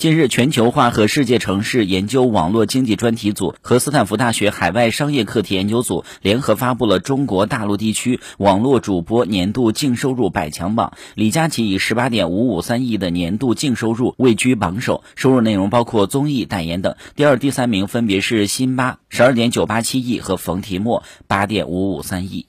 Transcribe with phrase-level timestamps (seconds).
[0.00, 22.46] 近日全球化和世界城市研究网络经济专题组和斯坦福大学海外商业课题研究组联合发布了中国大陆地区网络主播年度净收入百强榜李佳琦以十八点五五三亿的年度净收入位居榜首收入内容包括综艺代言等第二第三名分别是辛巴十二点九八七亿和冯提莫八点五五三亿。